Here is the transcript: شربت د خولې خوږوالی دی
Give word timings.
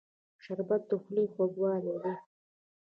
شربت 0.43 0.81
د 0.89 0.91
خولې 1.03 1.25
خوږوالی 1.33 1.95
دی 2.03 2.13